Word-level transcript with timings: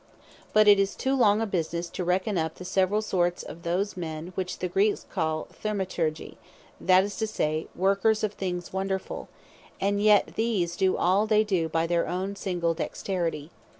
But 0.51 0.67
it 0.67 0.79
is 0.79 0.95
too 0.95 1.15
long 1.15 1.41
a 1.41 1.45
businesse, 1.45 1.87
to 1.91 2.03
reckon 2.03 2.35
up 2.35 2.55
the 2.55 2.65
severall 2.65 3.03
sorts 3.03 3.43
of 3.43 3.61
those 3.61 3.95
men, 3.95 4.31
which 4.33 4.57
the 4.57 4.67
Greeks 4.67 5.05
called 5.11 5.49
Thaumaturgi, 5.49 6.37
that 6.79 7.03
is 7.03 7.15
to 7.17 7.27
say, 7.27 7.67
workers 7.75 8.23
of 8.23 8.33
things 8.33 8.71
wonderfull; 8.73 9.27
and 9.79 10.01
yet 10.01 10.33
these 10.33 10.75
do 10.75 10.97
all 10.97 11.27
they 11.27 11.43
do, 11.43 11.69
by 11.69 11.85
their 11.85 12.07
own 12.07 12.35
single 12.35 12.73
dexterity. 12.73 13.51